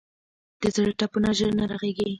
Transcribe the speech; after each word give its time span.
د 0.61 0.63
زړه 0.75 0.91
ټپونه 0.99 1.29
ژر 1.37 1.51
نه 1.59 1.63
رغېږي. 1.71 2.07